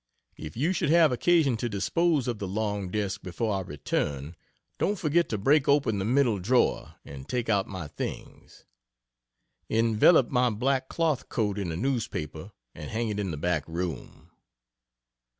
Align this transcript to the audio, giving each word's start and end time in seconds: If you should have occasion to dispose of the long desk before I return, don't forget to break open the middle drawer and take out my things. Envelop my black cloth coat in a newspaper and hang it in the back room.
If 0.35 0.57
you 0.57 0.73
should 0.73 0.89
have 0.89 1.11
occasion 1.11 1.57
to 1.57 1.69
dispose 1.69 2.27
of 2.27 2.39
the 2.39 2.47
long 2.47 2.89
desk 2.89 3.21
before 3.21 3.53
I 3.53 3.59
return, 3.61 4.35
don't 4.79 4.97
forget 4.97 5.29
to 5.29 5.37
break 5.37 5.67
open 5.67 5.99
the 5.99 6.05
middle 6.05 6.39
drawer 6.39 6.95
and 7.05 7.29
take 7.29 7.49
out 7.49 7.67
my 7.67 7.87
things. 7.87 8.65
Envelop 9.69 10.31
my 10.31 10.49
black 10.49 10.89
cloth 10.89 11.29
coat 11.29 11.59
in 11.59 11.71
a 11.71 11.77
newspaper 11.77 12.51
and 12.73 12.89
hang 12.89 13.09
it 13.09 13.19
in 13.19 13.29
the 13.29 13.37
back 13.37 13.63
room. 13.67 14.31